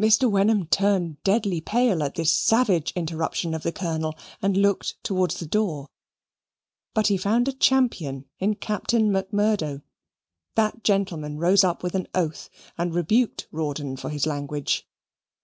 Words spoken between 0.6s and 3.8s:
turned deadly pale at this savage interruption of the